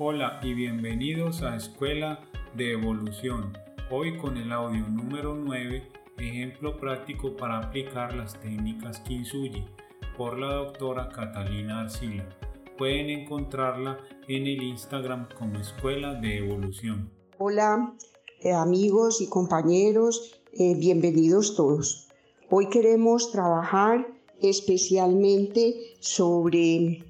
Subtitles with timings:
[0.00, 2.20] Hola y bienvenidos a Escuela
[2.54, 3.58] de Evolución.
[3.90, 9.64] Hoy con el audio número 9, ejemplo práctico para aplicar las técnicas Kintsugi
[10.16, 12.28] por la doctora Catalina Arcila.
[12.76, 13.98] Pueden encontrarla
[14.28, 17.10] en el Instagram como Escuela de Evolución.
[17.38, 17.92] Hola
[18.42, 22.06] eh, amigos y compañeros, eh, bienvenidos todos.
[22.50, 24.06] Hoy queremos trabajar
[24.40, 27.02] especialmente sobre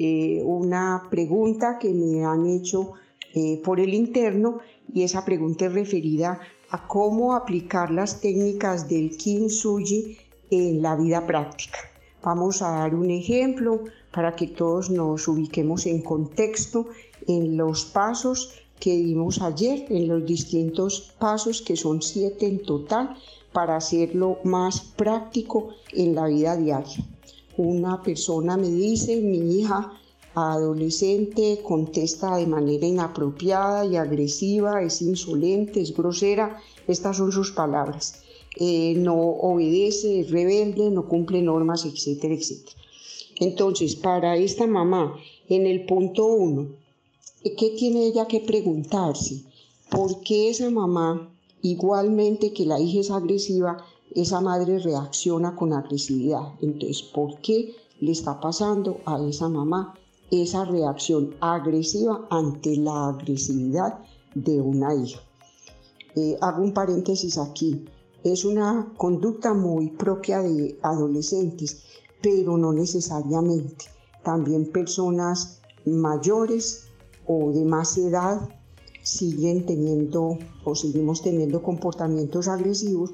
[0.00, 2.92] eh, una pregunta que me han hecho
[3.34, 4.60] eh, por el interno
[4.94, 6.38] y esa pregunta es referida
[6.70, 10.16] a cómo aplicar las técnicas del Kintsugi
[10.52, 11.78] en la vida práctica.
[12.22, 16.86] Vamos a dar un ejemplo para que todos nos ubiquemos en contexto
[17.26, 23.16] en los pasos que dimos ayer, en los distintos pasos que son siete en total
[23.52, 27.04] para hacerlo más práctico en la vida diaria
[27.58, 29.92] una persona me dice, mi hija
[30.34, 38.22] adolescente contesta de manera inapropiada y agresiva, es insolente, es grosera, estas son sus palabras.
[38.56, 42.76] Eh, no obedece, es rebelde, no cumple normas, etcétera, etcétera.
[43.40, 45.16] Entonces, para esta mamá,
[45.48, 46.68] en el punto uno,
[47.42, 49.42] ¿qué tiene ella que preguntarse?
[49.90, 56.54] ¿Por qué esa mamá, igualmente que la hija es agresiva, esa madre reacciona con agresividad.
[56.60, 59.94] Entonces, ¿por qué le está pasando a esa mamá
[60.30, 63.98] esa reacción agresiva ante la agresividad
[64.34, 65.20] de una hija?
[66.16, 67.84] Eh, hago un paréntesis aquí.
[68.24, 71.84] Es una conducta muy propia de adolescentes,
[72.20, 73.86] pero no necesariamente.
[74.24, 76.88] También personas mayores
[77.26, 78.48] o de más edad
[79.02, 83.12] siguen teniendo o seguimos teniendo comportamientos agresivos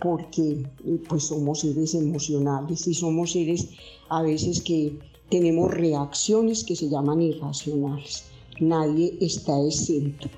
[0.00, 0.64] porque
[1.08, 3.68] pues somos seres emocionales y somos seres
[4.08, 4.98] a veces que
[5.30, 8.24] tenemos reacciones que se llaman irracionales.
[8.60, 10.28] Nadie está exento,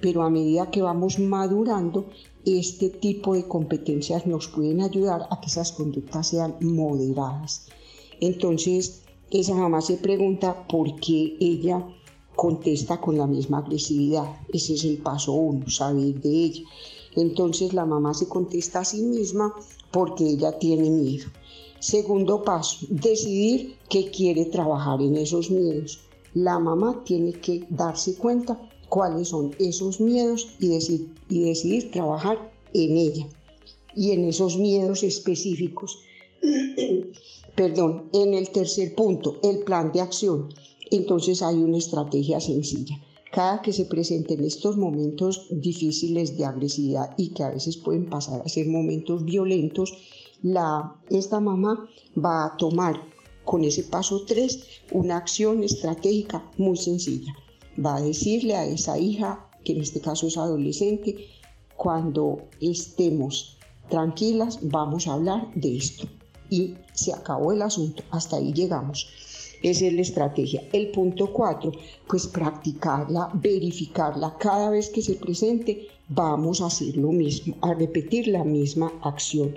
[0.00, 2.06] pero a medida que vamos madurando,
[2.44, 7.66] este tipo de competencias nos pueden ayudar a que esas conductas sean moderadas.
[8.20, 11.84] Entonces, esa mamá se pregunta por qué ella
[12.36, 14.40] contesta con la misma agresividad.
[14.52, 16.62] Ese es el paso uno, saber de ella.
[17.16, 19.54] Entonces la mamá se contesta a sí misma
[19.90, 21.26] porque ella tiene miedo.
[21.80, 26.00] Segundo paso, decidir que quiere trabajar en esos miedos.
[26.34, 30.68] La mamá tiene que darse cuenta cuáles son esos miedos y,
[31.30, 33.26] y decidir trabajar en ella
[33.94, 35.98] y en esos miedos específicos.
[37.56, 40.48] Perdón, en el tercer punto, el plan de acción.
[40.90, 43.00] Entonces hay una estrategia sencilla
[43.32, 48.40] cada que se presenten estos momentos difíciles de agresividad y que a veces pueden pasar
[48.40, 49.92] a ser momentos violentos,
[51.10, 53.02] esta mamá va a tomar
[53.44, 54.60] con ese paso 3
[54.92, 57.34] una acción estratégica muy sencilla.
[57.84, 61.28] Va a decirle a esa hija, que en este caso es adolescente,
[61.76, 63.58] cuando estemos
[63.90, 66.06] tranquilas vamos a hablar de esto.
[66.48, 69.08] Y se acabó el asunto, hasta ahí llegamos.
[69.62, 70.62] Esa es la estrategia.
[70.72, 71.72] El punto cuatro,
[72.06, 74.36] pues practicarla, verificarla.
[74.38, 79.54] Cada vez que se presente, vamos a hacer lo mismo, a repetir la misma acción.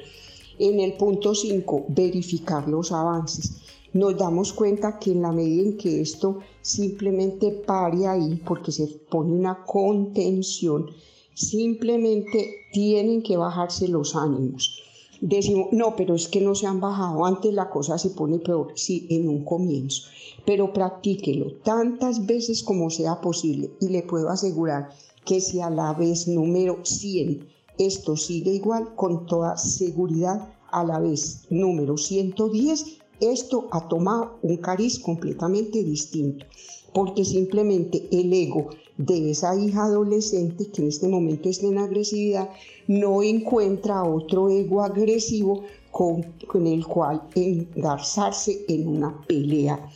[0.58, 3.62] En el punto 5, verificar los avances.
[3.94, 8.88] Nos damos cuenta que en la medida en que esto simplemente pare ahí, porque se
[8.88, 10.88] pone una contención,
[11.34, 14.89] simplemente tienen que bajarse los ánimos
[15.22, 18.74] decimos, no, pero es que no se han bajado, antes la cosa se pone peor,
[18.76, 20.04] sí, en un comienzo,
[20.46, 23.72] pero practíquelo tantas veces como sea posible.
[23.82, 24.90] Y le puedo asegurar
[25.26, 27.48] que si a la vez número 100
[27.78, 34.58] esto sigue igual, con toda seguridad a la vez número 110, esto ha tomado un
[34.58, 36.46] cariz completamente distinto,
[36.94, 38.70] porque simplemente el ego
[39.00, 42.50] de esa hija adolescente que en este momento está en agresividad,
[42.88, 46.26] no encuentra otro ego agresivo con,
[46.68, 49.90] el cual engarzarse en una pelea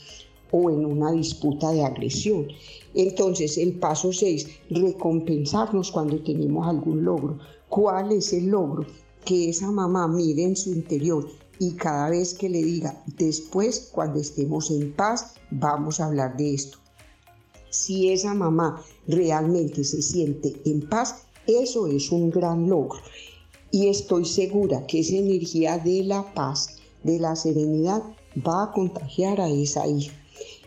[0.51, 2.47] o en una disputa de agresión.
[2.93, 7.39] Entonces, el paso 6, recompensarnos cuando tenemos algún logro.
[7.67, 8.85] ¿Cuál es el logro?
[9.25, 11.27] Que esa mamá mire en su interior
[11.59, 16.53] y cada vez que le diga, después, cuando estemos en paz, vamos a hablar de
[16.53, 16.82] esto
[17.73, 22.99] si esa mamá realmente se siente en paz, eso es un gran logro.
[23.71, 28.03] Y estoy segura que esa energía de la paz, de la serenidad,
[28.47, 30.13] va a contagiar a esa hija.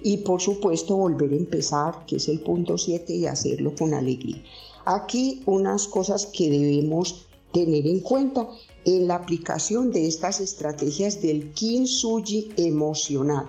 [0.03, 4.43] Y por supuesto volver a empezar, que es el punto 7, y hacerlo con alegría.
[4.85, 8.49] Aquí unas cosas que debemos tener en cuenta
[8.85, 13.49] en la aplicación de estas estrategias del kintsugi emocional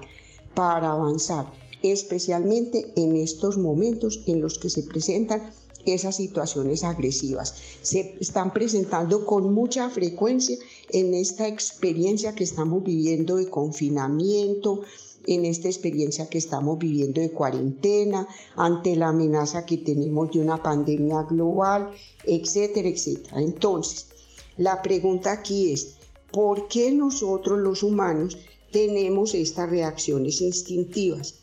[0.53, 1.51] para avanzar
[1.83, 5.51] especialmente en estos momentos en los que se presentan
[5.85, 7.55] esas situaciones agresivas.
[7.81, 10.57] Se están presentando con mucha frecuencia
[10.91, 14.81] en esta experiencia que estamos viviendo de confinamiento,
[15.25, 20.61] en esta experiencia que estamos viviendo de cuarentena, ante la amenaza que tenemos de una
[20.61, 21.91] pandemia global,
[22.25, 23.41] etcétera, etcétera.
[23.41, 24.07] Entonces,
[24.57, 25.95] la pregunta aquí es,
[26.31, 28.37] ¿por qué nosotros los humanos
[28.71, 31.35] tenemos estas reacciones instintivas?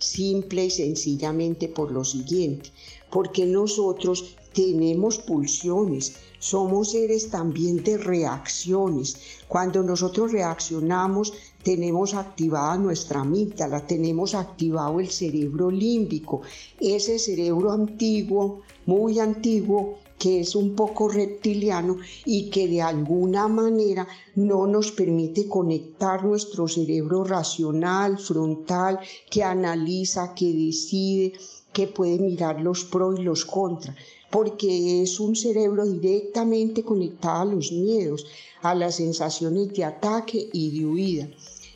[0.00, 2.70] Simple y sencillamente por lo siguiente,
[3.10, 9.16] porque nosotros tenemos pulsiones, somos seres también de reacciones.
[9.46, 16.40] Cuando nosotros reaccionamos, tenemos activada nuestra amígdala, tenemos activado el cerebro límbico,
[16.80, 21.96] ese cerebro antiguo, muy antiguo, que es un poco reptiliano
[22.26, 29.00] y que de alguna manera no nos permite conectar nuestro cerebro racional, frontal,
[29.30, 31.32] que analiza, que decide,
[31.72, 33.96] que puede mirar los pros y los contras,
[34.30, 38.26] porque es un cerebro directamente conectado a los miedos,
[38.60, 41.30] a las sensaciones de ataque y de huida.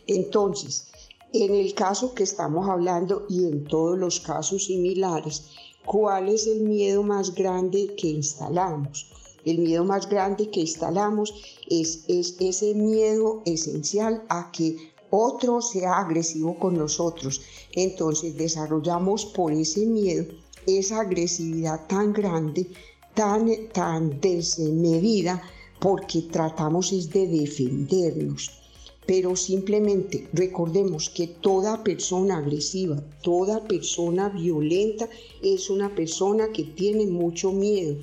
[0.06, 0.88] Entonces,
[1.32, 5.46] en el caso que estamos hablando y en todos los casos similares,
[5.86, 9.06] ¿Cuál es el miedo más grande que instalamos?
[9.44, 11.34] El miedo más grande que instalamos
[11.68, 14.76] es, es ese miedo esencial a que
[15.10, 17.42] otro sea agresivo con nosotros.
[17.72, 20.24] Entonces desarrollamos por ese miedo
[20.66, 22.70] esa agresividad tan grande,
[23.12, 25.42] tan, tan desmedida,
[25.78, 28.63] porque tratamos es de defendernos
[29.06, 35.08] pero simplemente recordemos que toda persona agresiva, toda persona violenta
[35.42, 37.96] es una persona que tiene mucho miedo.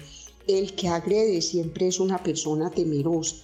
[0.48, 3.36] El que agrede siempre es una persona temerosa.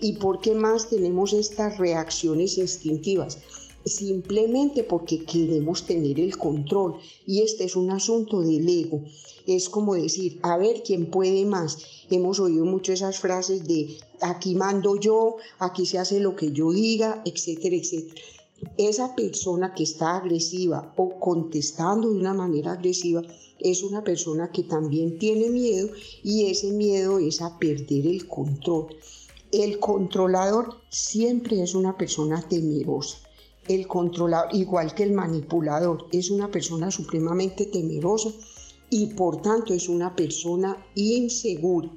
[0.00, 3.38] ¿Y por qué más tenemos estas reacciones instintivas?
[3.84, 6.96] Simplemente porque queremos tener el control
[7.26, 9.02] y este es un asunto del ego.
[9.46, 11.78] Es como decir, a ver quién puede más.
[12.10, 16.72] Hemos oído mucho esas frases de aquí mando yo, aquí se hace lo que yo
[16.72, 18.20] diga, etcétera, etcétera.
[18.76, 23.22] Esa persona que está agresiva o contestando de una manera agresiva
[23.60, 25.88] es una persona que también tiene miedo
[26.22, 28.88] y ese miedo es a perder el control.
[29.52, 33.27] El controlador siempre es una persona temerosa.
[33.68, 38.30] El controlador, igual que el manipulador, es una persona supremamente temerosa
[38.90, 41.90] y por tanto es una persona insegura.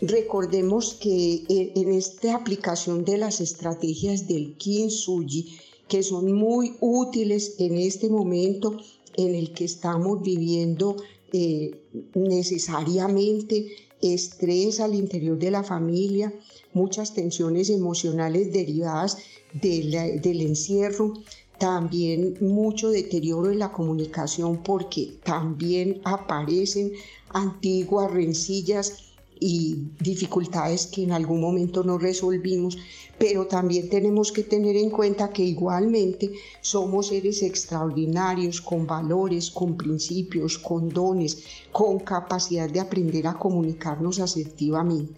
[0.00, 5.56] Recordemos que en esta aplicación de las estrategias del Kintsugi,
[5.88, 8.76] que son muy útiles en este momento
[9.16, 10.96] en el que estamos viviendo
[11.32, 11.80] eh,
[12.14, 13.68] necesariamente
[14.00, 16.32] estrés al interior de la familia,
[16.74, 19.18] muchas tensiones emocionales derivadas
[19.52, 21.14] del encierro,
[21.58, 26.92] también mucho deterioro en la comunicación porque también aparecen
[27.30, 32.78] antiguas rencillas y dificultades que en algún momento no resolvimos,
[33.18, 39.76] pero también tenemos que tener en cuenta que igualmente somos seres extraordinarios, con valores, con
[39.76, 45.14] principios, con dones, con capacidad de aprender a comunicarnos asertivamente.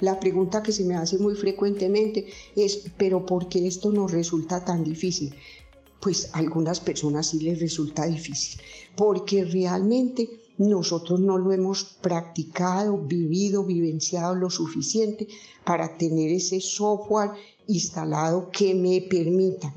[0.00, 4.64] La pregunta que se me hace muy frecuentemente es, pero ¿por qué esto nos resulta
[4.64, 5.34] tan difícil?
[6.00, 8.60] Pues a algunas personas sí les resulta difícil,
[8.94, 10.28] porque realmente
[10.58, 15.28] nosotros no lo hemos practicado, vivido, vivenciado lo suficiente
[15.64, 17.30] para tener ese software
[17.66, 19.74] instalado que me permita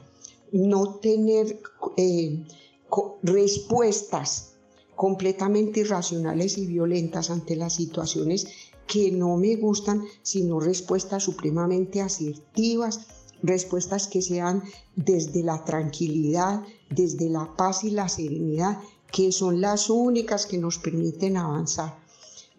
[0.52, 1.62] no tener
[1.98, 2.46] eh,
[3.24, 4.54] respuestas
[4.96, 8.48] completamente irracionales y violentas ante las situaciones
[8.89, 13.01] que no me gustan, sino respuestas supremamente asertivas,
[13.43, 14.63] respuestas que sean
[14.96, 18.79] desde la tranquilidad, desde la paz y la serenidad
[19.12, 21.98] que son las únicas que nos permiten avanzar.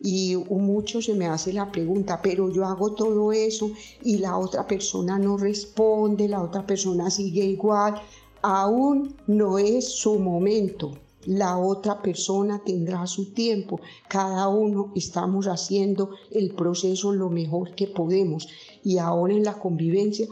[0.03, 3.71] Y mucho se me hace la pregunta, pero yo hago todo eso
[4.03, 8.01] y la otra persona no responde, la otra persona sigue igual.
[8.41, 10.93] Aún no es su momento.
[11.27, 13.81] La otra persona tendrá su tiempo.
[14.09, 18.49] Cada uno estamos haciendo el proceso lo mejor que podemos.
[18.83, 20.29] Y ahora en la convivencia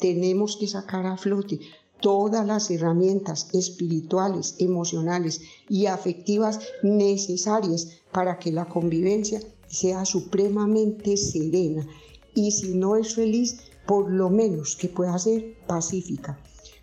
[0.00, 1.60] tenemos que sacar a flote
[2.00, 11.86] todas las herramientas espirituales, emocionales y afectivas necesarias para que la convivencia sea supremamente serena
[12.34, 16.38] y si no es feliz, por lo menos que pueda ser pacífica.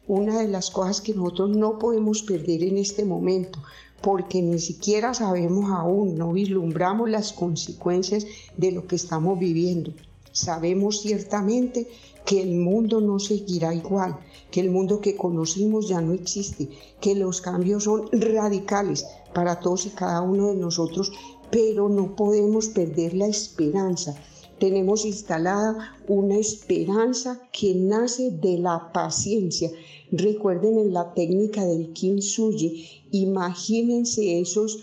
[0.10, 3.60] Una de las cosas que nosotros no podemos perder en este momento,
[4.02, 8.26] porque ni siquiera sabemos aún, no vislumbramos las consecuencias
[8.58, 9.94] de lo que estamos viviendo,
[10.32, 11.88] Sabemos ciertamente
[12.26, 14.18] que el mundo no seguirá igual,
[14.52, 16.70] que el mundo que conocimos ya no existe,
[17.02, 21.12] que los cambios son radicales para todos y cada uno de nosotros,
[21.52, 24.16] pero no podemos perder la esperanza.
[24.60, 29.72] Tenemos instalada una esperanza que nace de la paciencia.
[30.12, 34.80] Recuerden en la técnica del kintsugi, imagínense esos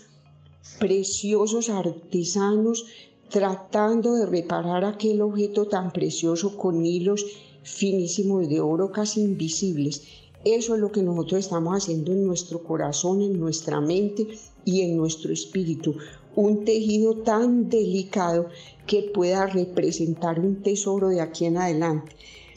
[0.79, 2.85] preciosos artesanos
[3.29, 7.25] tratando de reparar aquel objeto tan precioso con hilos
[7.63, 10.03] finísimos de oro casi invisibles.
[10.45, 14.27] Eso es lo que nosotros estamos haciendo en nuestro corazón, en nuestra mente
[14.63, 15.95] y en nuestro espíritu.
[16.37, 18.47] Un tejido tan delicado
[18.85, 22.15] que pueda representar un tesoro de aquí en adelante.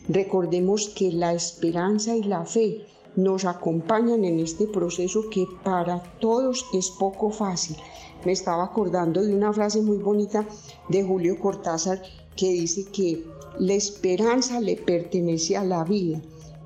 [0.08, 2.84] Recordemos que la esperanza y la fe
[3.16, 7.76] nos acompañan en este proceso que para todos es poco fácil
[8.24, 10.46] me estaba acordando de una frase muy bonita
[10.88, 12.02] de Julio Cortázar
[12.36, 13.24] que dice que
[13.58, 16.20] la esperanza le pertenece a la vida,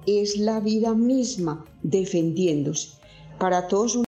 [0.06, 2.90] es la vida misma defendiéndose.
[3.38, 3.97] Para todos